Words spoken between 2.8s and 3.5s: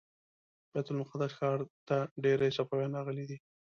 راغلي دي.